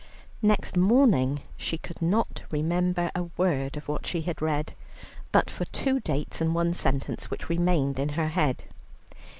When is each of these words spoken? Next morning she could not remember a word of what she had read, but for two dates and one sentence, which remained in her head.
Next 0.41 0.75
morning 0.77 1.41
she 1.55 1.77
could 1.77 2.01
not 2.01 2.41
remember 2.49 3.11
a 3.13 3.25
word 3.37 3.77
of 3.77 3.87
what 3.87 4.07
she 4.07 4.23
had 4.23 4.41
read, 4.41 4.73
but 5.31 5.47
for 5.47 5.65
two 5.65 5.99
dates 5.99 6.41
and 6.41 6.55
one 6.55 6.73
sentence, 6.73 7.29
which 7.29 7.49
remained 7.49 7.99
in 7.99 8.09
her 8.17 8.29
head. 8.29 8.63